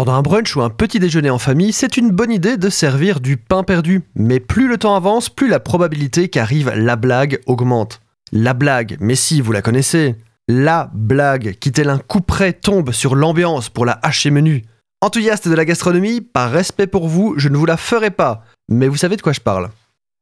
Pendant 0.00 0.14
un 0.14 0.22
brunch 0.22 0.56
ou 0.56 0.62
un 0.62 0.70
petit 0.70 0.98
déjeuner 0.98 1.28
en 1.28 1.36
famille, 1.36 1.74
c'est 1.74 1.98
une 1.98 2.08
bonne 2.08 2.32
idée 2.32 2.56
de 2.56 2.70
servir 2.70 3.20
du 3.20 3.36
pain 3.36 3.62
perdu. 3.62 4.00
Mais 4.14 4.40
plus 4.40 4.66
le 4.66 4.78
temps 4.78 4.96
avance, 4.96 5.28
plus 5.28 5.46
la 5.46 5.60
probabilité 5.60 6.30
qu'arrive 6.30 6.72
la 6.74 6.96
blague 6.96 7.38
augmente. 7.44 8.00
La 8.32 8.54
blague, 8.54 8.96
mais 8.98 9.14
si, 9.14 9.42
vous 9.42 9.52
la 9.52 9.60
connaissez. 9.60 10.16
La 10.48 10.90
blague 10.94 11.58
qui, 11.60 11.70
tel 11.70 11.90
un 11.90 11.98
coup 11.98 12.22
près, 12.22 12.54
tombe 12.54 12.92
sur 12.92 13.14
l'ambiance 13.14 13.68
pour 13.68 13.84
la 13.84 14.00
hacher 14.02 14.30
menu. 14.30 14.64
Enthousiaste 15.02 15.48
de 15.48 15.54
la 15.54 15.66
gastronomie, 15.66 16.22
par 16.22 16.50
respect 16.50 16.86
pour 16.86 17.06
vous, 17.06 17.34
je 17.36 17.50
ne 17.50 17.58
vous 17.58 17.66
la 17.66 17.76
ferai 17.76 18.10
pas. 18.10 18.42
Mais 18.70 18.88
vous 18.88 18.96
savez 18.96 19.16
de 19.16 19.22
quoi 19.22 19.34
je 19.34 19.40
parle. 19.40 19.68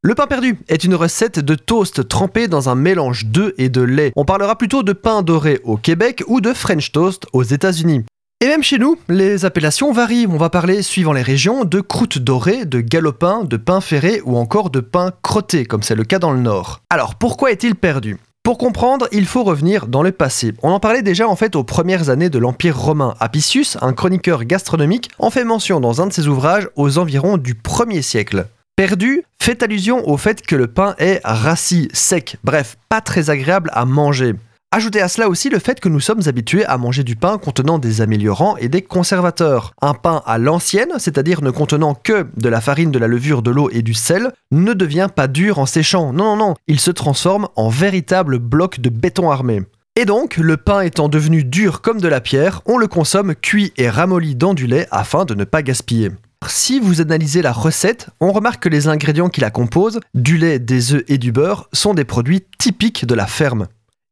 Le 0.00 0.14
pain 0.14 0.26
perdu 0.26 0.58
est 0.68 0.84
une 0.84 0.94
recette 0.94 1.38
de 1.38 1.54
toast 1.54 2.08
trempé 2.08 2.48
dans 2.48 2.70
un 2.70 2.76
mélange 2.76 3.26
d'œufs 3.26 3.52
et 3.58 3.68
de 3.68 3.82
lait. 3.82 4.12
On 4.16 4.24
parlera 4.24 4.56
plutôt 4.56 4.82
de 4.82 4.94
pain 4.94 5.20
doré 5.20 5.60
au 5.64 5.76
Québec 5.76 6.24
ou 6.28 6.40
de 6.40 6.54
French 6.54 6.92
toast 6.92 7.26
aux 7.34 7.42
États-Unis. 7.42 8.06
Et 8.42 8.48
même 8.48 8.62
chez 8.62 8.76
nous, 8.76 8.98
les 9.08 9.46
appellations 9.46 9.92
varient. 9.92 10.26
On 10.26 10.36
va 10.36 10.50
parler, 10.50 10.82
suivant 10.82 11.14
les 11.14 11.22
régions, 11.22 11.64
de 11.64 11.80
croûte 11.80 12.18
dorée, 12.18 12.66
de 12.66 12.82
galopin, 12.82 13.44
de 13.44 13.56
pain 13.56 13.80
ferré 13.80 14.20
ou 14.26 14.36
encore 14.36 14.68
de 14.68 14.80
pain 14.80 15.12
crotté, 15.22 15.64
comme 15.64 15.82
c'est 15.82 15.94
le 15.94 16.04
cas 16.04 16.18
dans 16.18 16.32
le 16.32 16.40
Nord. 16.40 16.82
Alors, 16.90 17.14
pourquoi 17.14 17.50
est-il 17.50 17.76
perdu? 17.76 18.18
Pour 18.42 18.58
comprendre, 18.58 19.08
il 19.10 19.24
faut 19.24 19.42
revenir 19.42 19.86
dans 19.86 20.02
le 20.02 20.12
passé. 20.12 20.52
On 20.62 20.70
en 20.70 20.80
parlait 20.80 21.00
déjà 21.00 21.26
en 21.26 21.34
fait 21.34 21.56
aux 21.56 21.64
premières 21.64 22.10
années 22.10 22.28
de 22.28 22.38
l'Empire 22.38 22.78
romain. 22.78 23.14
Apicius, 23.20 23.78
un 23.80 23.94
chroniqueur 23.94 24.44
gastronomique, 24.44 25.10
en 25.18 25.30
fait 25.30 25.44
mention 25.44 25.80
dans 25.80 26.02
un 26.02 26.06
de 26.06 26.12
ses 26.12 26.28
ouvrages 26.28 26.68
aux 26.76 26.98
environs 26.98 27.38
du 27.38 27.54
1er 27.54 28.02
siècle. 28.02 28.48
Perdu 28.76 29.24
fait 29.40 29.62
allusion 29.62 30.06
au 30.06 30.18
fait 30.18 30.42
que 30.42 30.54
le 30.54 30.66
pain 30.66 30.94
est 30.98 31.22
rassis, 31.24 31.88
sec, 31.94 32.36
bref, 32.44 32.76
pas 32.90 33.00
très 33.00 33.30
agréable 33.30 33.70
à 33.72 33.86
manger. 33.86 34.34
Ajoutez 34.72 35.00
à 35.00 35.08
cela 35.08 35.28
aussi 35.28 35.48
le 35.48 35.58
fait 35.58 35.80
que 35.80 35.88
nous 35.88 36.00
sommes 36.00 36.22
habitués 36.26 36.66
à 36.66 36.76
manger 36.76 37.02
du 37.02 37.16
pain 37.16 37.38
contenant 37.38 37.78
des 37.78 38.02
améliorants 38.02 38.56
et 38.58 38.68
des 38.68 38.82
conservateurs. 38.82 39.72
Un 39.80 39.94
pain 39.94 40.22
à 40.26 40.38
l'ancienne, 40.38 40.92
c'est-à-dire 40.98 41.40
ne 41.40 41.50
contenant 41.50 41.94
que 41.94 42.26
de 42.36 42.48
la 42.48 42.60
farine, 42.60 42.90
de 42.90 42.98
la 42.98 43.06
levure, 43.06 43.42
de 43.42 43.50
l'eau 43.50 43.70
et 43.70 43.80
du 43.80 43.94
sel, 43.94 44.32
ne 44.50 44.74
devient 44.74 45.08
pas 45.14 45.28
dur 45.28 45.60
en 45.60 45.66
séchant. 45.66 46.12
Non, 46.12 46.36
non, 46.36 46.48
non, 46.48 46.54
il 46.66 46.80
se 46.80 46.90
transforme 46.90 47.48
en 47.56 47.70
véritable 47.70 48.38
bloc 48.38 48.80
de 48.80 48.90
béton 48.90 49.30
armé. 49.30 49.62
Et 49.94 50.04
donc, 50.04 50.36
le 50.36 50.58
pain 50.58 50.82
étant 50.82 51.08
devenu 51.08 51.42
dur 51.42 51.80
comme 51.80 52.00
de 52.00 52.08
la 52.08 52.20
pierre, 52.20 52.60
on 52.66 52.76
le 52.76 52.88
consomme 52.88 53.34
cuit 53.34 53.72
et 53.78 53.88
ramolli 53.88 54.34
dans 54.34 54.52
du 54.52 54.66
lait 54.66 54.88
afin 54.90 55.24
de 55.24 55.34
ne 55.34 55.44
pas 55.44 55.62
gaspiller. 55.62 56.10
Si 56.46 56.80
vous 56.80 57.00
analysez 57.00 57.40
la 57.40 57.52
recette, 57.52 58.08
on 58.20 58.30
remarque 58.30 58.64
que 58.64 58.68
les 58.68 58.88
ingrédients 58.88 59.30
qui 59.30 59.40
la 59.40 59.50
composent, 59.50 60.00
du 60.14 60.36
lait, 60.36 60.58
des 60.58 60.92
œufs 60.92 61.04
et 61.08 61.16
du 61.16 61.32
beurre, 61.32 61.68
sont 61.72 61.94
des 61.94 62.04
produits 62.04 62.44
typiques 62.58 63.06
de 63.06 63.14
la 63.14 63.26
ferme. 63.26 63.68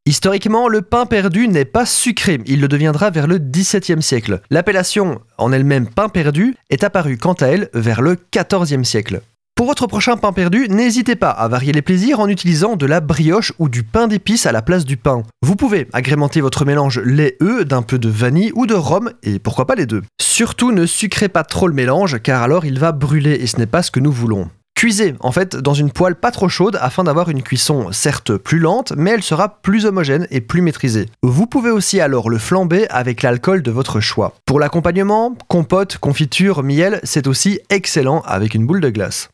Historiquement, 0.07 0.67
le 0.67 0.83
pain 0.83 1.07
perdu 1.07 1.47
n'est 1.47 1.65
pas 1.65 1.87
sucré, 1.87 2.39
il 2.45 2.61
le 2.61 2.67
deviendra 2.67 3.09
vers 3.09 3.25
le 3.25 3.39
XVIIe 3.39 4.03
siècle. 4.03 4.41
L'appellation 4.51 5.19
en 5.39 5.51
elle-même 5.51 5.87
pain 5.87 6.09
perdu 6.09 6.55
est 6.69 6.83
apparue 6.83 7.17
quant 7.17 7.33
à 7.33 7.47
elle 7.47 7.69
vers 7.73 8.03
le 8.03 8.15
XIVe 8.31 8.83
siècle. 8.83 9.21
Pour 9.55 9.65
votre 9.65 9.87
prochain 9.87 10.15
pain 10.15 10.31
perdu, 10.31 10.67
n'hésitez 10.69 11.15
pas 11.15 11.31
à 11.31 11.47
varier 11.47 11.71
les 11.71 11.81
plaisirs 11.81 12.19
en 12.19 12.27
utilisant 12.27 12.75
de 12.75 12.85
la 12.85 12.99
brioche 12.99 13.53
ou 13.57 13.67
du 13.67 13.81
pain 13.81 14.07
d'épices 14.07 14.45
à 14.45 14.51
la 14.51 14.61
place 14.61 14.85
du 14.85 14.95
pain. 14.95 15.23
Vous 15.41 15.55
pouvez 15.55 15.87
agrémenter 15.91 16.39
votre 16.39 16.65
mélange 16.65 16.99
lait-œuf 16.99 17.65
d'un 17.65 17.81
peu 17.81 17.97
de 17.97 18.09
vanille 18.09 18.51
ou 18.53 18.67
de 18.67 18.75
rhum, 18.75 19.11
et 19.23 19.39
pourquoi 19.39 19.65
pas 19.65 19.75
les 19.75 19.87
deux. 19.87 20.03
Surtout 20.21 20.71
ne 20.71 20.85
sucrez 20.85 21.29
pas 21.29 21.43
trop 21.43 21.67
le 21.67 21.73
mélange, 21.73 22.21
car 22.21 22.43
alors 22.43 22.65
il 22.65 22.77
va 22.77 22.91
brûler 22.91 23.39
et 23.41 23.47
ce 23.47 23.57
n'est 23.57 23.65
pas 23.65 23.81
ce 23.81 23.89
que 23.89 23.99
nous 23.99 24.11
voulons. 24.11 24.49
Cuisez 24.75 25.15
en 25.21 25.31
fait 25.31 25.55
dans 25.55 25.73
une 25.73 25.89
poêle 25.89 26.15
pas 26.15 26.31
trop 26.31 26.49
chaude 26.49 26.77
afin 26.81 27.05
d'avoir 27.05 27.29
une 27.29 27.41
cuisson 27.41 27.93
certes 27.93 28.35
plus 28.35 28.59
lente, 28.59 28.91
mais 28.97 29.11
elle 29.11 29.23
sera 29.23 29.61
plus 29.61 29.85
homogène 29.85 30.27
et 30.31 30.41
plus 30.41 30.61
maîtrisée. 30.61 31.05
Vous 31.23 31.47
pouvez 31.47 31.71
aussi 31.71 32.01
alors 32.01 32.29
le 32.29 32.37
flamber 32.37 32.85
avec 32.89 33.21
l'alcool 33.21 33.63
de 33.63 33.71
votre 33.71 34.01
choix. 34.01 34.35
Pour 34.45 34.59
l'accompagnement, 34.59 35.33
compote, 35.47 35.97
confiture, 35.97 36.61
miel, 36.61 36.99
c'est 37.03 37.25
aussi 37.27 37.61
excellent 37.69 38.21
avec 38.25 38.53
une 38.53 38.67
boule 38.67 38.81
de 38.81 38.89
glace. 38.89 39.29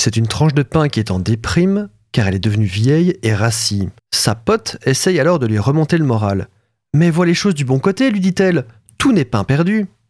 C'est 0.00 0.16
une 0.16 0.28
tranche 0.28 0.54
de 0.54 0.62
pain 0.62 0.88
qui 0.88 1.00
est 1.00 1.10
en 1.10 1.18
déprime, 1.18 1.88
car 2.12 2.26
elle 2.26 2.36
est 2.36 2.38
devenue 2.38 2.64
vieille 2.64 3.18
et 3.22 3.34
rassie. 3.34 3.90
Sa 4.14 4.34
pote 4.34 4.78
essaye 4.86 5.20
alors 5.20 5.38
de 5.38 5.46
lui 5.46 5.58
remonter 5.58 5.98
le 5.98 6.04
moral. 6.04 6.48
Mais 6.94 7.10
vois 7.10 7.26
les 7.26 7.34
choses 7.34 7.54
du 7.54 7.64
bon 7.66 7.80
côté, 7.80 8.10
lui 8.10 8.20
dit-elle. 8.20 8.66
Tout 8.96 9.12
n'est 9.12 9.24
pas 9.26 9.44
perdu. 9.44 9.88